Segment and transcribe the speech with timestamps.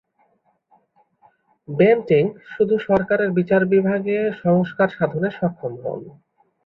[1.69, 6.01] Bentinck শুধু সরকারের বিচার বিভাগে সংস্কার সাধনে সক্ষম হন।